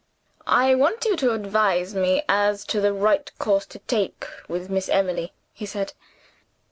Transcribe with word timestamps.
"I 0.47 0.73
want 0.73 1.05
you 1.05 1.15
to 1.17 1.31
advise 1.33 1.93
me 1.93 2.23
as 2.27 2.65
to 2.65 2.81
the 2.81 2.91
right 2.91 3.31
course 3.37 3.67
to 3.67 3.77
take 3.77 4.25
with 4.47 4.67
Miss 4.67 4.89
Emily," 4.89 5.31
he 5.53 5.67
said. 5.67 5.93